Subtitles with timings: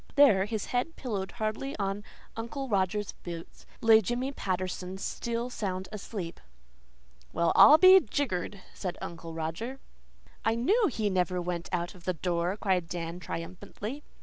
[0.15, 2.03] There, his head pillowed hardly on
[2.35, 6.39] Uncle Roger's boots, lay Jimmy Patterson, still sound asleep!
[7.33, 9.79] "Well, I'll be jiggered!" said Uncle Roger.
[10.43, 14.01] "I KNEW he never went out of the door," cried Dan triumphantly.